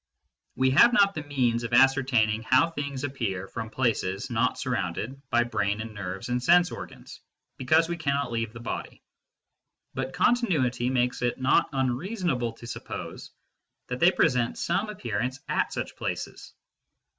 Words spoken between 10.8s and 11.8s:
makes it not